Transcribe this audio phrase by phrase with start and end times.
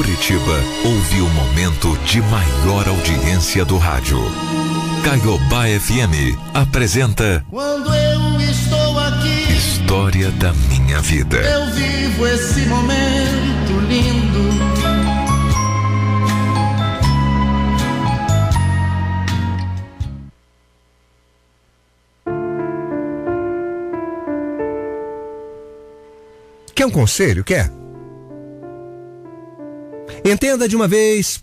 [0.00, 4.18] Curitiba ouve o momento de maior audiência do rádio.
[5.04, 11.36] Caiobá FM apresenta Quando eu estou aqui, História da Minha Vida.
[11.36, 14.40] eu vivo esse momento lindo.
[26.74, 27.44] Quer um conselho?
[27.44, 27.79] Quer?
[30.24, 31.42] Entenda de uma vez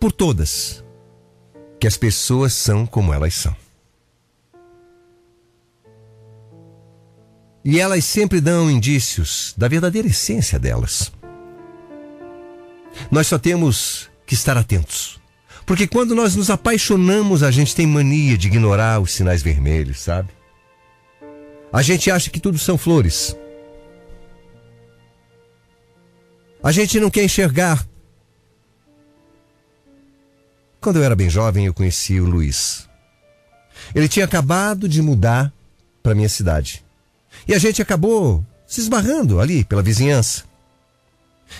[0.00, 0.82] por todas
[1.78, 3.54] que as pessoas são como elas são.
[7.64, 11.12] E elas sempre dão indícios da verdadeira essência delas.
[13.10, 15.20] Nós só temos que estar atentos.
[15.66, 20.28] Porque quando nós nos apaixonamos, a gente tem mania de ignorar os sinais vermelhos, sabe?
[21.72, 23.36] A gente acha que tudo são flores.
[26.66, 27.86] A gente não quer enxergar.
[30.80, 32.88] Quando eu era bem jovem, eu conheci o Luiz.
[33.94, 35.52] Ele tinha acabado de mudar
[36.02, 36.84] para minha cidade.
[37.46, 40.42] E a gente acabou se esbarrando ali pela vizinhança.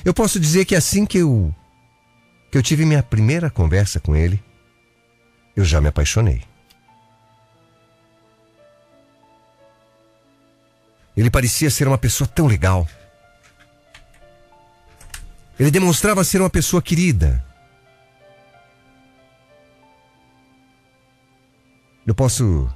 [0.05, 1.55] Eu posso dizer que assim que eu
[2.51, 4.43] que eu tive minha primeira conversa com ele,
[5.55, 6.43] eu já me apaixonei.
[11.17, 12.89] Ele parecia ser uma pessoa tão legal.
[15.59, 17.45] Ele demonstrava ser uma pessoa querida.
[22.07, 22.71] Eu posso.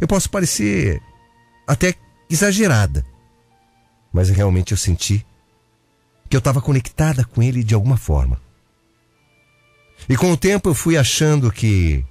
[0.00, 1.00] Eu posso parecer
[1.66, 1.94] até
[2.28, 3.04] exagerada.
[4.12, 5.24] Mas realmente eu senti
[6.28, 8.40] que eu estava conectada com ele de alguma forma.
[10.08, 12.04] E com o tempo eu fui achando que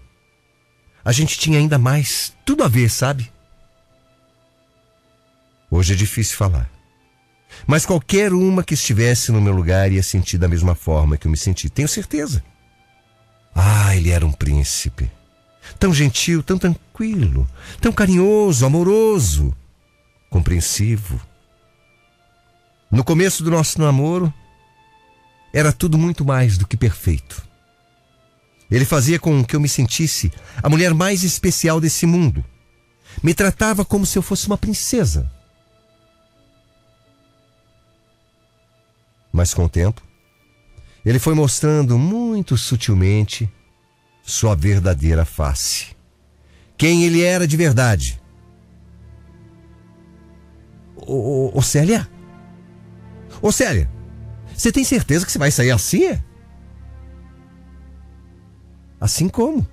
[1.03, 3.31] a gente tinha ainda mais tudo a ver, sabe?
[5.69, 6.69] Hoje é difícil falar.
[7.65, 11.31] Mas qualquer uma que estivesse no meu lugar ia sentir da mesma forma que eu
[11.31, 12.43] me senti, tenho certeza.
[13.55, 15.09] Ah, ele era um príncipe.
[15.79, 17.47] Tão gentil, tão tranquilo,
[17.79, 19.55] tão carinhoso, amoroso,
[20.29, 21.21] compreensivo.
[22.91, 24.33] No começo do nosso namoro,
[25.53, 27.41] era tudo muito mais do que perfeito.
[28.69, 32.43] Ele fazia com que eu me sentisse a mulher mais especial desse mundo.
[33.21, 35.31] Me tratava como se eu fosse uma princesa.
[39.33, 39.99] Mas com o tempo,
[41.03, 43.51] ele foi mostrando muito sutilmente
[44.21, 45.95] sua verdadeira face.
[46.77, 48.21] Quem ele era de verdade.
[50.95, 52.07] Ô, ô, ô Célia?
[53.41, 53.89] Ô Célia,
[54.55, 56.17] você tem certeza que você vai sair assim?
[59.01, 59.67] Assim como?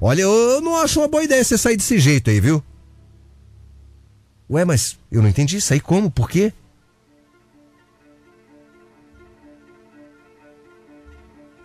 [0.00, 2.62] Olha, eu não acho uma boa ideia você sair desse jeito aí, viu?
[4.50, 5.60] Ué, mas eu não entendi.
[5.60, 6.10] Sair como?
[6.10, 6.52] Por quê?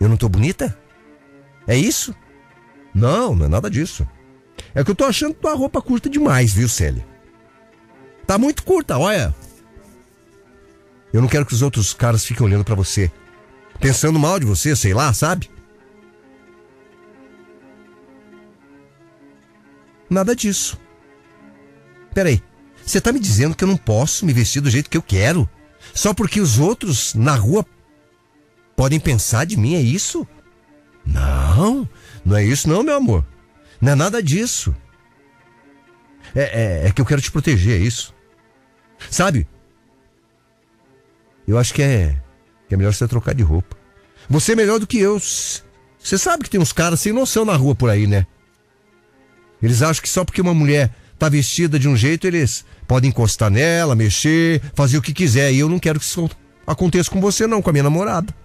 [0.00, 0.76] Eu não tô bonita?
[1.66, 2.14] É isso?
[2.94, 4.08] Não, não é nada disso.
[4.74, 7.06] É que eu tô achando tua roupa curta demais, viu, Célia?
[8.26, 9.34] Tá muito curta, olha.
[11.12, 13.10] Eu não quero que os outros caras fiquem olhando pra você.
[13.78, 15.50] Pensando mal de você, sei lá, sabe?
[20.08, 20.78] Nada disso.
[22.14, 22.42] Peraí,
[22.84, 25.48] você tá me dizendo que eu não posso me vestir do jeito que eu quero?
[25.94, 27.64] Só porque os outros na rua
[28.80, 30.26] podem pensar de mim, é isso?
[31.04, 31.86] Não,
[32.24, 33.26] não é isso não, meu amor.
[33.78, 34.74] Não é nada disso.
[36.34, 38.14] É, é, é que eu quero te proteger, é isso.
[39.10, 39.46] Sabe?
[41.46, 42.22] Eu acho que é,
[42.66, 43.76] que é melhor você trocar de roupa.
[44.30, 45.20] Você é melhor do que eu.
[45.20, 48.26] Você sabe que tem uns caras sem noção na rua por aí, né?
[49.62, 53.50] Eles acham que só porque uma mulher tá vestida de um jeito, eles podem encostar
[53.50, 55.52] nela, mexer, fazer o que quiser.
[55.52, 56.30] E eu não quero que isso
[56.66, 58.39] aconteça com você, não, com a minha namorada.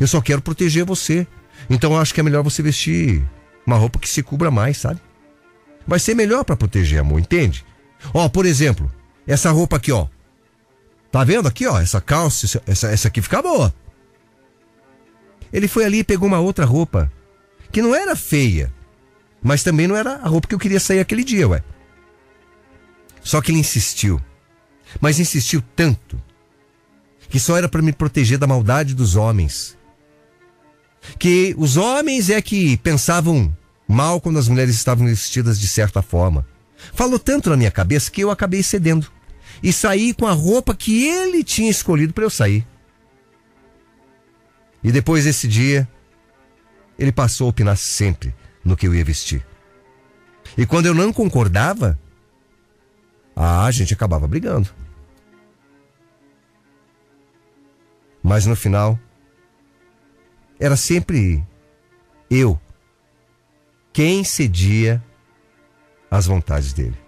[0.00, 1.26] Eu só quero proteger você.
[1.68, 3.26] Então eu acho que é melhor você vestir
[3.66, 5.00] uma roupa que se cubra mais, sabe?
[5.86, 7.64] Vai ser melhor para proteger, amor, entende?
[8.12, 8.92] Ó, por exemplo,
[9.26, 10.06] essa roupa aqui, ó.
[11.10, 11.80] Tá vendo aqui, ó?
[11.80, 13.74] Essa calça, essa, essa aqui fica boa.
[15.52, 17.10] Ele foi ali e pegou uma outra roupa
[17.70, 18.72] que não era feia,
[19.42, 21.62] mas também não era a roupa que eu queria sair aquele dia, ué.
[23.22, 24.20] Só que ele insistiu.
[25.00, 26.20] Mas insistiu tanto
[27.28, 29.75] que só era para me proteger da maldade dos homens.
[31.18, 33.54] Que os homens é que pensavam
[33.86, 36.46] mal quando as mulheres estavam vestidas de certa forma.
[36.92, 39.10] Falou tanto na minha cabeça que eu acabei cedendo
[39.62, 42.66] e saí com a roupa que ele tinha escolhido para eu sair.
[44.82, 45.88] E depois desse dia,
[46.98, 49.44] ele passou a opinar sempre no que eu ia vestir.
[50.56, 51.98] E quando eu não concordava,
[53.34, 54.68] a gente acabava brigando.
[58.22, 58.98] Mas no final,
[60.58, 61.44] era sempre
[62.30, 62.60] eu
[63.92, 65.02] quem cedia
[66.10, 66.98] às vontades dele.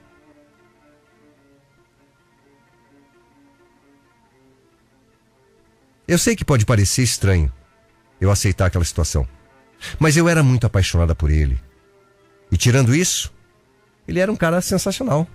[6.06, 7.52] Eu sei que pode parecer estranho
[8.20, 9.28] eu aceitar aquela situação,
[9.98, 11.60] mas eu era muito apaixonada por ele.
[12.50, 13.32] E tirando isso,
[14.06, 15.28] ele era um cara sensacional.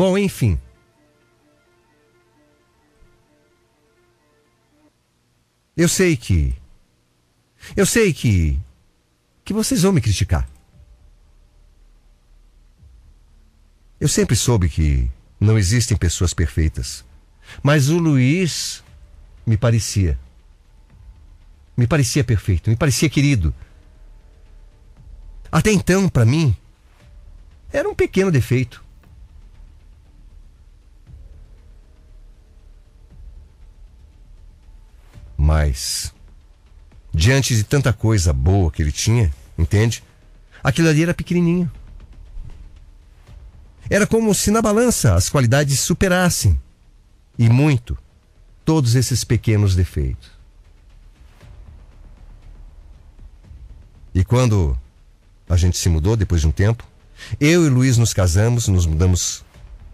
[0.00, 0.58] Bom, enfim.
[5.76, 6.54] Eu sei que.
[7.76, 8.58] Eu sei que.
[9.44, 10.48] que vocês vão me criticar.
[14.00, 17.04] Eu sempre soube que não existem pessoas perfeitas.
[17.62, 18.82] Mas o Luiz
[19.44, 20.18] me parecia.
[21.76, 23.54] Me parecia perfeito, me parecia querido.
[25.52, 26.56] Até então, para mim,
[27.70, 28.82] era um pequeno defeito.
[35.50, 36.14] Mas,
[37.12, 40.00] diante de tanta coisa boa que ele tinha, entende?
[40.62, 41.68] Aquilo ali era pequenininho.
[43.90, 46.56] Era como se na balança as qualidades superassem,
[47.36, 47.98] e muito,
[48.64, 50.30] todos esses pequenos defeitos.
[54.14, 54.78] E quando
[55.48, 56.86] a gente se mudou depois de um tempo,
[57.40, 59.44] eu e Luiz nos casamos, nos mudamos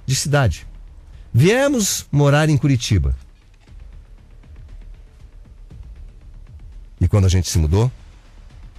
[0.05, 0.67] de cidade.
[1.33, 3.17] Viemos morar em Curitiba.
[7.17, 7.91] Quando a gente se mudou,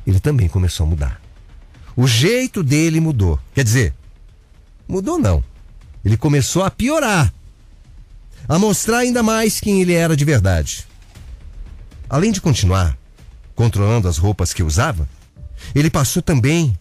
[0.05, 1.19] ele também começou a mudar.
[1.95, 3.39] O jeito dele mudou.
[3.51, 3.95] Quer dizer,
[4.87, 5.43] mudou não.
[6.05, 7.33] Ele começou a piorar.
[8.47, 10.85] A mostrar ainda mais quem ele era de verdade.
[12.07, 12.95] Além de continuar
[13.55, 15.09] controlando as roupas que usava,
[15.73, 16.77] ele passou também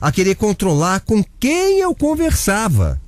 [0.00, 3.00] a querer controlar com quem eu conversava.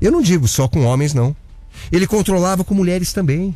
[0.00, 1.36] Eu não digo só com homens, não.
[1.92, 3.54] Ele controlava com mulheres também.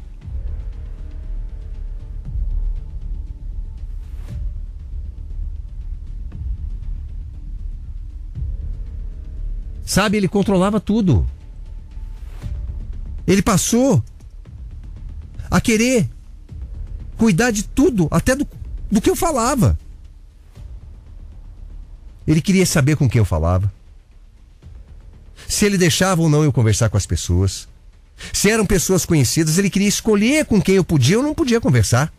[9.93, 11.29] Sabe, ele controlava tudo.
[13.27, 14.03] Ele passou
[15.51, 16.09] a querer
[17.19, 18.49] cuidar de tudo, até do,
[18.91, 19.79] do que eu falava.
[22.27, 23.71] Ele queria saber com quem eu falava.
[25.47, 27.69] Se ele deixava ou não eu conversar com as pessoas.
[28.33, 32.11] Se eram pessoas conhecidas, ele queria escolher com quem eu podia ou não podia conversar.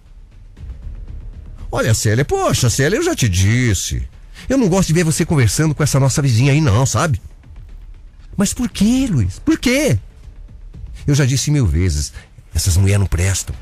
[1.72, 4.08] Olha, Célia, poxa, Célia, eu já te disse.
[4.48, 7.20] Eu não gosto de ver você conversando com essa nossa vizinha aí, não, sabe?
[8.36, 9.40] Mas por que, Luiz?
[9.40, 9.98] Por quê?
[11.06, 12.14] Eu já disse mil vezes,
[12.54, 13.56] essas mulheres não prestam.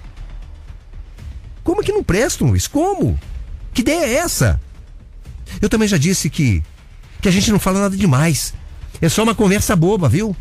[1.64, 2.68] Como que não prestam, Luiz?
[2.68, 3.20] Como?
[3.74, 4.60] Que ideia é essa?
[5.62, 6.64] Eu também já disse que
[7.22, 8.54] que a gente não fala nada demais.
[9.00, 10.36] É só uma conversa boba, viu?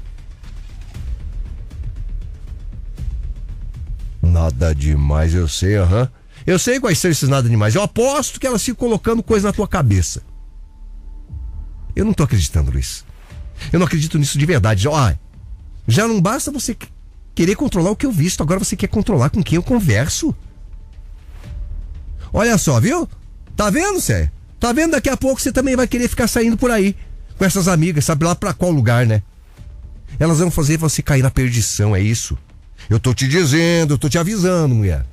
[4.23, 6.03] Nada demais, eu sei, aham.
[6.03, 6.21] Uhum.
[6.47, 7.75] Eu sei quais são esses nada demais.
[7.75, 10.23] Eu aposto que elas ficam colocando coisa na tua cabeça.
[11.95, 13.05] Eu não tô acreditando, Luiz.
[13.73, 14.89] Eu não acredito nisso de verdade.
[14.89, 15.13] Ó,
[15.87, 16.77] já não basta você
[17.35, 20.35] querer controlar o que eu visto, agora você quer controlar com quem eu converso.
[22.33, 23.09] Olha só, viu?
[23.57, 24.31] Tá vendo, Sé?
[24.59, 24.93] Tá vendo?
[24.93, 26.95] Daqui a pouco você também vai querer ficar saindo por aí
[27.39, 29.23] com essas amigas, sabe lá para qual lugar, né?
[30.19, 32.37] Elas vão fazer você cair na perdição, é isso.
[32.89, 35.07] Eu tô te dizendo, eu tô te avisando, mulher.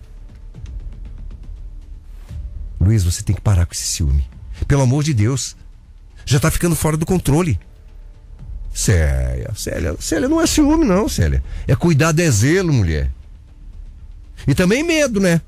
[2.80, 4.25] Luiz, você tem que parar com esse ciúme.
[4.68, 5.56] Pelo amor de Deus.
[6.25, 7.58] Já tá ficando fora do controle.
[8.88, 11.44] Célia, Célia, Célia não é ciúme, não, Célia.
[11.67, 13.12] É cuidado, é zelo, mulher.
[14.48, 15.41] E também medo, né?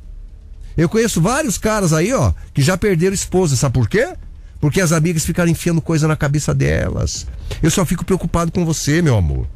[0.75, 4.13] Eu conheço vários caras aí, ó, que já perderam esposa, sabe por quê?
[4.60, 7.25] Porque as amigas ficaram enfiando coisa na cabeça delas.
[7.63, 9.48] Eu só fico preocupado com você, meu amor.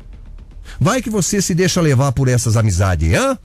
[0.79, 3.37] Vai que você se deixa levar por essas amizades, hã?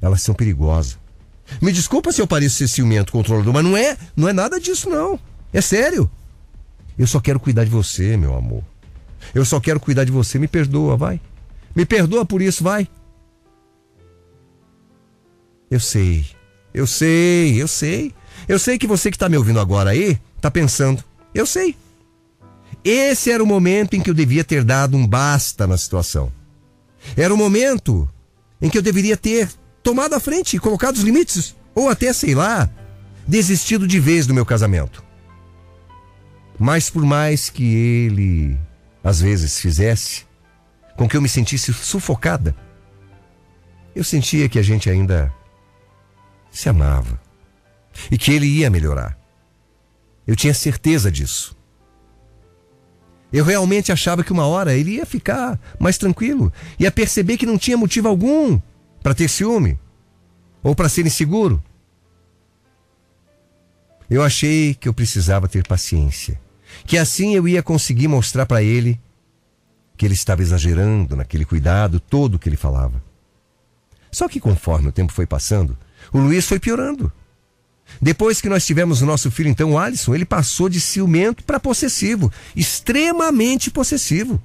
[0.00, 0.96] Elas são perigosas.
[1.60, 4.88] Me desculpa se eu pareço ser ciumento, controlador, mas não é, não é nada disso
[4.88, 5.20] não.
[5.52, 6.10] É sério.
[7.00, 8.62] Eu só quero cuidar de você, meu amor.
[9.34, 10.38] Eu só quero cuidar de você.
[10.38, 11.18] Me perdoa, vai.
[11.74, 12.86] Me perdoa por isso, vai.
[15.70, 16.26] Eu sei.
[16.74, 18.12] Eu sei, eu sei.
[18.46, 21.02] Eu sei que você que está me ouvindo agora aí, está pensando.
[21.34, 21.74] Eu sei.
[22.84, 26.30] Esse era o momento em que eu devia ter dado um basta na situação.
[27.16, 28.06] Era o momento
[28.60, 29.48] em que eu deveria ter
[29.82, 31.56] tomado a frente e colocado os limites.
[31.74, 32.68] Ou até, sei lá,
[33.26, 35.08] desistido de vez do meu casamento.
[36.60, 38.60] Mas por mais que ele,
[39.02, 40.26] às vezes, fizesse
[40.94, 42.54] com que eu me sentisse sufocada,
[43.96, 45.32] eu sentia que a gente ainda
[46.50, 47.18] se amava.
[48.10, 49.18] e que ele ia melhorar.
[50.26, 51.56] Eu tinha certeza disso.
[53.32, 57.58] Eu realmente achava que uma hora ele ia ficar mais tranquilo, ia perceber que não
[57.58, 58.60] tinha motivo algum
[59.02, 59.78] para ter ciúme
[60.62, 61.62] ou para ser inseguro.
[64.08, 66.40] Eu achei que eu precisava ter paciência,
[66.86, 69.00] que assim eu ia conseguir mostrar para ele
[69.96, 73.02] que ele estava exagerando naquele cuidado todo que ele falava.
[74.10, 75.76] Só que conforme o tempo foi passando,
[76.12, 77.12] o Luiz foi piorando.
[78.00, 81.60] Depois que nós tivemos o nosso filho, então, o Alisson, ele passou de ciumento para
[81.60, 84.40] possessivo, extremamente possessivo.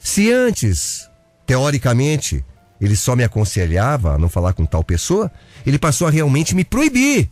[0.00, 1.08] Se antes,
[1.46, 2.44] teoricamente,
[2.80, 5.30] ele só me aconselhava a não falar com tal pessoa,
[5.64, 7.30] ele passou a realmente me proibir.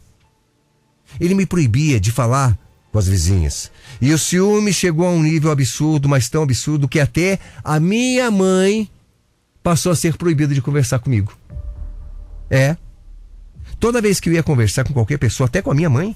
[1.21, 2.59] Ele me proibia de falar
[2.95, 3.73] com as vizinhas.
[4.01, 8.31] E o ciúme chegou a um nível absurdo, mas tão absurdo, que até a minha
[8.31, 8.89] mãe
[9.65, 11.37] passou a ser proibida de conversar comigo.
[12.49, 12.77] É.
[13.81, 16.15] Toda vez que eu ia conversar com qualquer pessoa, até com a minha mãe,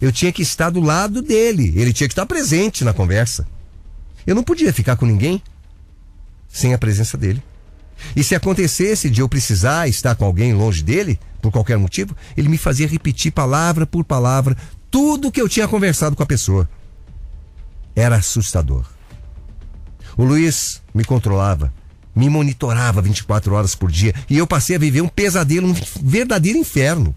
[0.00, 1.72] eu tinha que estar do lado dele.
[1.74, 3.44] Ele tinha que estar presente na conversa.
[4.24, 5.42] Eu não podia ficar com ninguém
[6.48, 7.42] sem a presença dele.
[8.14, 12.48] E se acontecesse de eu precisar estar com alguém longe dele, por qualquer motivo, ele
[12.48, 14.56] me fazia repetir palavra por palavra
[14.94, 16.70] tudo que eu tinha conversado com a pessoa.
[17.96, 18.86] Era assustador.
[20.16, 21.74] O Luiz me controlava,
[22.14, 26.56] me monitorava 24 horas por dia e eu passei a viver um pesadelo, um verdadeiro
[26.56, 27.12] inferno.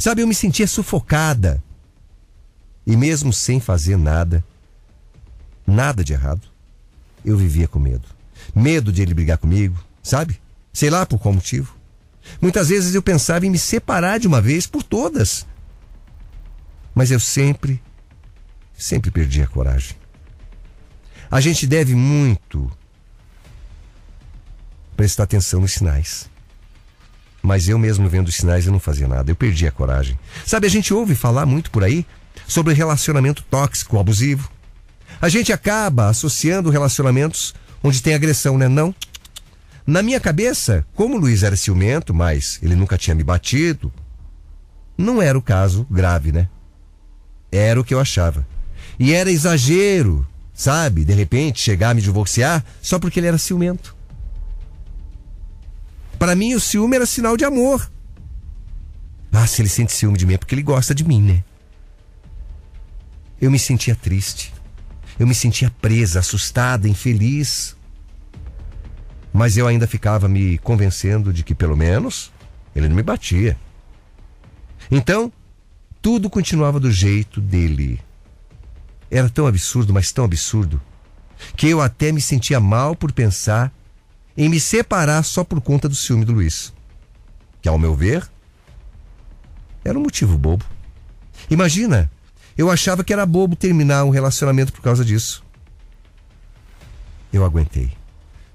[0.00, 1.62] Sabe, eu me sentia sufocada.
[2.84, 4.44] E mesmo sem fazer nada,
[5.64, 6.42] nada de errado,
[7.24, 8.08] eu vivia com medo.
[8.52, 10.40] Medo de ele brigar comigo, sabe?
[10.72, 11.72] Sei lá por qual motivo.
[12.40, 15.46] Muitas vezes eu pensava em me separar de uma vez por todas.
[16.94, 17.82] Mas eu sempre,
[18.76, 19.96] sempre perdi a coragem.
[21.30, 22.70] A gente deve muito
[24.96, 26.30] prestar atenção nos sinais.
[27.42, 30.18] Mas eu mesmo vendo os sinais eu não fazia nada, eu perdi a coragem.
[30.46, 32.06] Sabe, a gente ouve falar muito por aí
[32.46, 34.50] sobre relacionamento tóxico, abusivo.
[35.20, 38.68] A gente acaba associando relacionamentos onde tem agressão, né?
[38.68, 38.94] Não.
[39.86, 43.92] Na minha cabeça, como o Luiz era ciumento, mas ele nunca tinha me batido,
[44.96, 46.48] não era o caso grave, né?
[47.56, 48.44] Era o que eu achava.
[48.98, 51.04] E era exagero, sabe?
[51.04, 53.94] De repente chegar a me divorciar só porque ele era ciumento.
[56.18, 57.88] Para mim, o ciúme era sinal de amor.
[59.32, 61.44] Ah, se ele sente ciúme de mim é porque ele gosta de mim, né?
[63.40, 64.52] Eu me sentia triste.
[65.18, 67.76] Eu me sentia presa, assustada, infeliz.
[69.32, 72.32] Mas eu ainda ficava me convencendo de que, pelo menos,
[72.74, 73.56] ele não me batia.
[74.90, 75.32] Então,
[76.04, 77.98] tudo continuava do jeito dele.
[79.10, 80.78] Era tão absurdo, mas tão absurdo,
[81.56, 83.72] que eu até me sentia mal por pensar
[84.36, 86.74] em me separar só por conta do ciúme do Luiz.
[87.62, 88.30] Que, ao meu ver,
[89.82, 90.62] era um motivo bobo.
[91.48, 92.10] Imagina,
[92.54, 95.42] eu achava que era bobo terminar um relacionamento por causa disso.
[97.32, 97.90] Eu aguentei.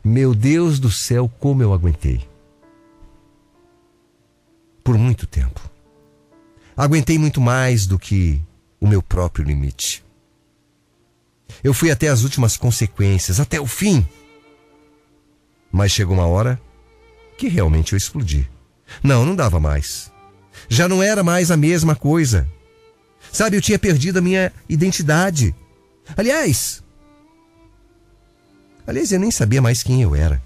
[0.03, 2.29] Meu Deus do céu, como eu aguentei.
[4.83, 5.78] Por muito tempo.
[6.79, 8.41] Aguentei muito mais do que
[8.79, 10.01] o meu próprio limite.
[11.61, 14.07] Eu fui até as últimas consequências, até o fim.
[15.69, 16.57] Mas chegou uma hora
[17.37, 18.49] que realmente eu explodi.
[19.03, 20.09] Não, não dava mais.
[20.69, 22.47] Já não era mais a mesma coisa.
[23.29, 25.53] Sabe, eu tinha perdido a minha identidade.
[26.15, 26.81] Aliás,
[28.87, 30.41] aliás, eu nem sabia mais quem eu era.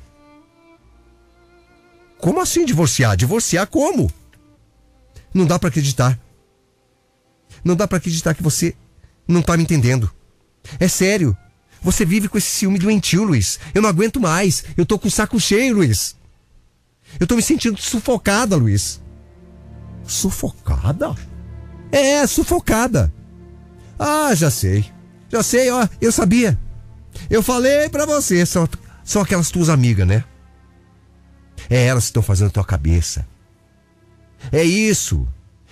[2.18, 3.16] Como assim divorciar?
[3.16, 4.12] Divorciar como?
[5.34, 6.20] Não dá para acreditar.
[7.64, 8.76] Não dá para acreditar que você
[9.28, 10.12] não tá me entendendo.
[10.80, 11.36] É sério.
[11.82, 13.60] Você vive com esse ciúme doentio, Luiz.
[13.74, 14.64] Eu não aguento mais.
[14.78, 16.16] Eu tô com o saco cheio, Luiz.
[17.20, 19.02] Eu tô me sentindo sufocada, Luiz.
[20.06, 21.16] Sufocada?
[21.92, 23.14] É, sufocada.
[24.00, 24.86] Ah, já sei.
[25.30, 25.88] Já sei, ó.
[26.00, 26.58] Eu sabia.
[27.30, 28.46] Eu falei pra você.
[28.46, 28.68] São,
[29.04, 30.24] são aquelas tuas amigas, né?
[31.70, 33.28] É elas que estão fazendo tua cabeça.
[34.52, 35.28] É isso.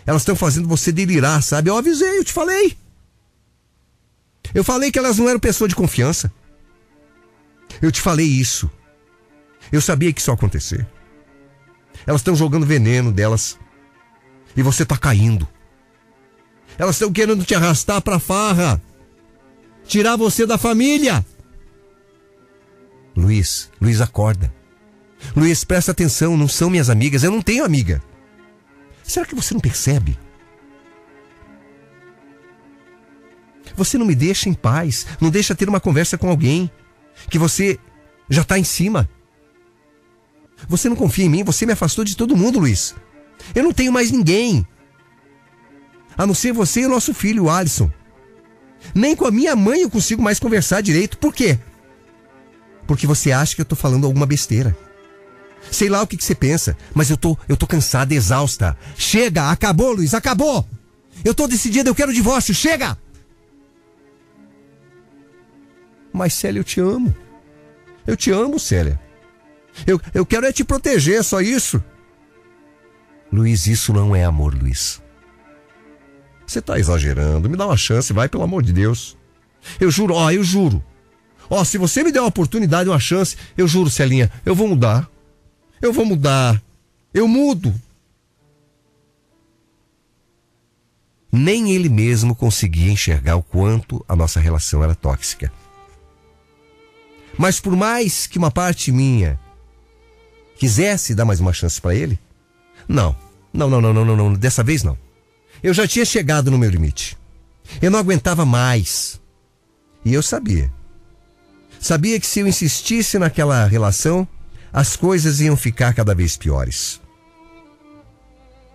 [0.05, 1.69] Elas estão fazendo você delirar, sabe?
[1.69, 2.77] Eu avisei, eu te falei.
[4.53, 6.31] Eu falei que elas não eram pessoa de confiança.
[7.81, 8.69] Eu te falei isso.
[9.71, 10.87] Eu sabia que isso ia acontecer.
[12.05, 13.57] Elas estão jogando veneno delas.
[14.55, 15.47] E você está caindo.
[16.77, 18.81] Elas estão querendo te arrastar para farra.
[19.85, 21.25] Tirar você da família.
[23.15, 24.53] Luiz, Luiz acorda.
[25.35, 28.01] Luiz, presta atenção, não são minhas amigas, eu não tenho amiga.
[29.11, 30.17] Será que você não percebe?
[33.75, 36.71] Você não me deixa em paz, não deixa ter uma conversa com alguém
[37.29, 37.77] que você
[38.29, 39.09] já está em cima.
[40.65, 42.95] Você não confia em mim, você me afastou de todo mundo, Luiz.
[43.53, 44.65] Eu não tenho mais ninguém.
[46.17, 47.91] A não ser você e o nosso filho, o Alisson.
[48.95, 51.17] Nem com a minha mãe eu consigo mais conversar direito.
[51.17, 51.59] Por quê?
[52.87, 54.73] Porque você acha que eu tô falando alguma besteira.
[55.69, 58.77] Sei lá o que, que você pensa, mas eu tô, eu tô cansada, exausta.
[58.97, 60.67] Chega, acabou, Luiz, acabou!
[61.23, 62.97] Eu tô decidida, eu quero divórcio, chega!
[66.11, 67.15] Mas Célia, eu te amo.
[68.05, 68.99] Eu te amo, Célia.
[69.85, 71.81] Eu, eu quero é te proteger, só isso.
[73.31, 75.01] Luiz, isso não é amor, Luiz.
[76.45, 77.49] Você tá exagerando.
[77.49, 79.17] Me dá uma chance, vai, pelo amor de Deus.
[79.79, 80.83] Eu juro, ó, eu juro.
[81.49, 85.09] Ó, se você me der uma oportunidade, uma chance, eu juro, Celinha, eu vou mudar.
[85.81, 86.61] Eu vou mudar.
[87.13, 87.73] Eu mudo.
[91.31, 95.51] Nem ele mesmo conseguia enxergar o quanto a nossa relação era tóxica.
[97.37, 99.39] Mas por mais que uma parte minha
[100.57, 102.19] quisesse dar mais uma chance para ele,
[102.87, 103.15] não.
[103.53, 104.97] Não, não, não, não, não, não, dessa vez não.
[105.63, 107.17] Eu já tinha chegado no meu limite.
[107.81, 109.19] Eu não aguentava mais.
[110.03, 110.71] E eu sabia.
[111.79, 114.27] Sabia que se eu insistisse naquela relação,
[114.71, 117.01] as coisas iam ficar cada vez piores.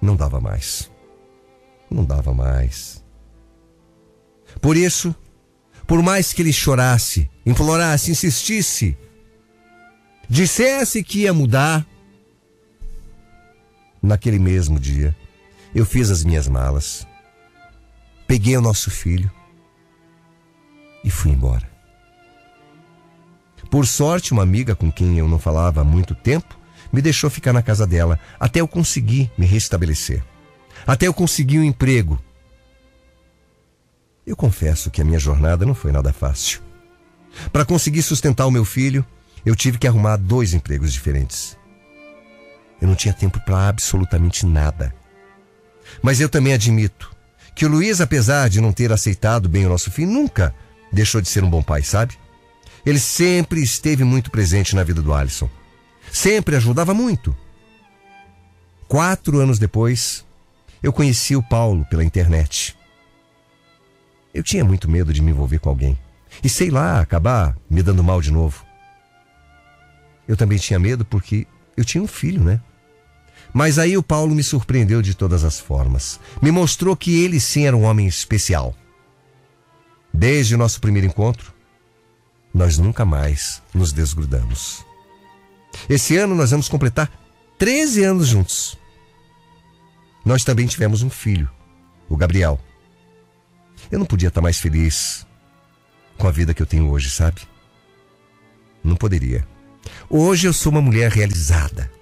[0.00, 0.90] Não dava mais.
[1.90, 3.02] Não dava mais.
[4.60, 5.14] Por isso,
[5.86, 8.96] por mais que ele chorasse, implorasse, insistisse,
[10.28, 11.86] dissesse que ia mudar,
[14.02, 15.16] naquele mesmo dia,
[15.74, 17.06] eu fiz as minhas malas,
[18.26, 19.30] peguei o nosso filho
[21.04, 21.75] e fui embora.
[23.70, 26.58] Por sorte, uma amiga com quem eu não falava há muito tempo
[26.92, 30.22] me deixou ficar na casa dela até eu conseguir me restabelecer.
[30.86, 32.20] Até eu conseguir um emprego
[34.26, 36.60] eu confesso que a minha jornada não foi nada fácil.
[37.52, 39.06] Para conseguir sustentar o meu filho,
[39.44, 41.56] eu tive que arrumar dois empregos diferentes.
[42.80, 44.92] Eu não tinha tempo para absolutamente nada.
[46.02, 47.14] Mas eu também admito
[47.54, 50.52] que o Luiz, apesar de não ter aceitado bem o nosso fim, nunca
[50.92, 52.18] deixou de ser um bom pai, sabe?
[52.86, 55.50] Ele sempre esteve muito presente na vida do Alisson.
[56.12, 57.36] Sempre ajudava muito.
[58.86, 60.24] Quatro anos depois,
[60.80, 62.76] eu conheci o Paulo pela internet.
[64.32, 65.98] Eu tinha muito medo de me envolver com alguém.
[66.44, 68.64] E sei lá, acabar me dando mal de novo.
[70.28, 71.44] Eu também tinha medo porque
[71.76, 72.60] eu tinha um filho, né?
[73.52, 76.20] Mas aí o Paulo me surpreendeu de todas as formas.
[76.40, 78.76] Me mostrou que ele sim era um homem especial.
[80.12, 81.55] Desde o nosso primeiro encontro,
[82.56, 84.82] nós nunca mais nos desgrudamos.
[85.90, 87.12] Esse ano nós vamos completar
[87.58, 88.78] 13 anos juntos.
[90.24, 91.50] Nós também tivemos um filho,
[92.08, 92.58] o Gabriel.
[93.90, 95.26] Eu não podia estar mais feliz
[96.16, 97.42] com a vida que eu tenho hoje, sabe?
[98.82, 99.46] Não poderia.
[100.08, 101.92] Hoje eu sou uma mulher realizada.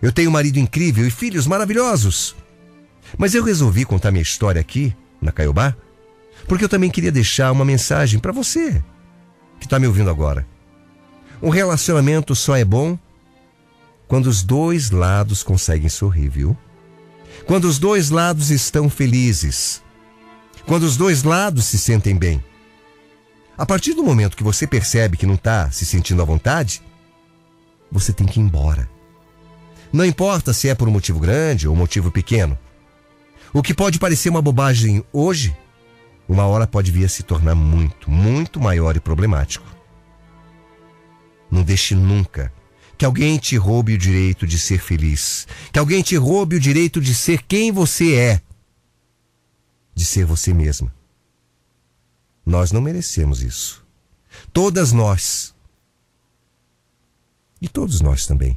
[0.00, 2.34] Eu tenho um marido incrível e filhos maravilhosos.
[3.18, 5.76] Mas eu resolvi contar minha história aqui, na Caiobá,
[6.48, 8.82] porque eu também queria deixar uma mensagem para você
[9.60, 10.44] que está me ouvindo agora.
[11.40, 12.98] Um relacionamento só é bom
[14.08, 16.58] quando os dois lados conseguem sorrir, viu?
[17.46, 19.80] Quando os dois lados estão felizes.
[20.66, 22.42] Quando os dois lados se sentem bem.
[23.56, 26.82] A partir do momento que você percebe que não está se sentindo à vontade,
[27.92, 28.88] você tem que ir embora.
[29.92, 32.58] Não importa se é por um motivo grande ou um motivo pequeno.
[33.52, 35.56] O que pode parecer uma bobagem hoje,
[36.30, 39.66] uma hora pode vir a se tornar muito, muito maior e problemático.
[41.50, 42.52] Não deixe nunca
[42.96, 47.00] que alguém te roube o direito de ser feliz, que alguém te roube o direito
[47.00, 48.42] de ser quem você é
[49.92, 50.94] de ser você mesma.
[52.46, 53.84] Nós não merecemos isso.
[54.52, 55.52] Todas nós.
[57.60, 58.56] E todos nós também.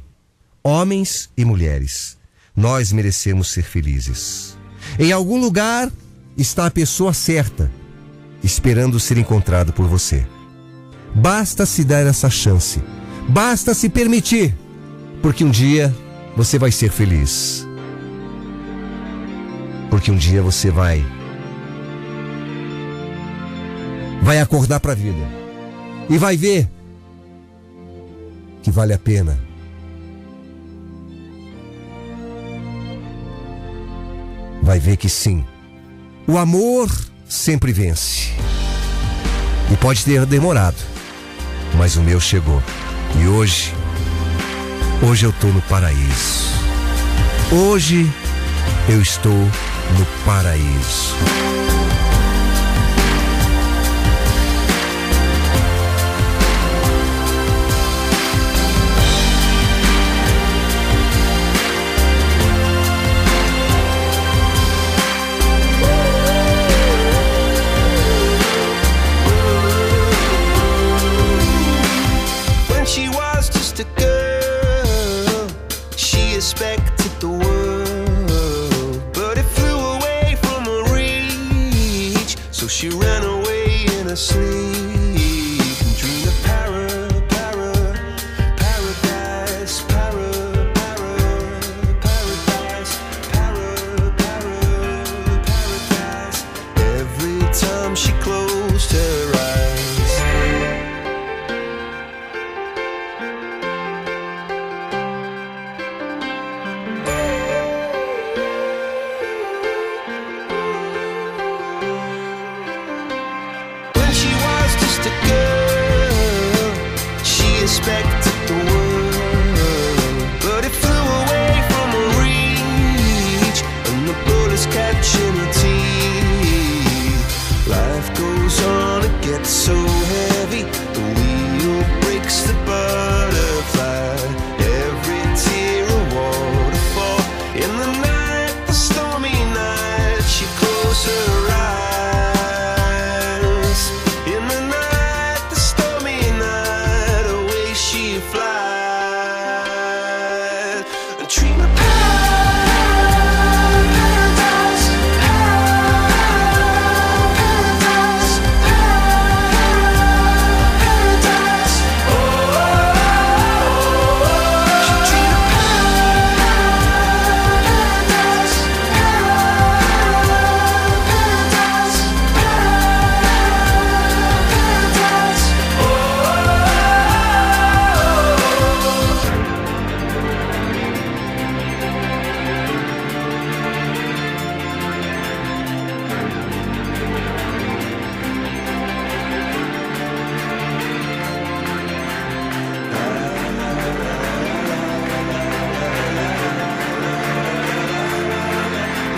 [0.62, 2.16] Homens e mulheres.
[2.54, 4.56] Nós merecemos ser felizes.
[4.96, 5.90] Em algum lugar
[6.36, 7.70] está a pessoa certa,
[8.42, 10.26] esperando ser encontrado por você.
[11.14, 12.82] Basta se dar essa chance.
[13.28, 14.54] Basta se permitir.
[15.22, 15.94] Porque um dia
[16.36, 17.66] você vai ser feliz.
[19.88, 21.04] Porque um dia você vai
[24.22, 25.28] vai acordar para a vida
[26.08, 26.66] e vai ver
[28.62, 29.38] que vale a pena.
[34.62, 35.44] Vai ver que sim,
[36.26, 36.90] o amor
[37.28, 38.32] sempre vence.
[39.72, 40.76] E pode ter demorado,
[41.76, 42.62] mas o meu chegou.
[43.20, 43.72] E hoje,
[45.02, 46.44] hoje eu estou no paraíso.
[47.52, 48.10] Hoje
[48.88, 51.14] eu estou no paraíso.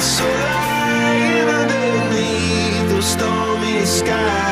[0.07, 4.46] So light underneath the stormy sky.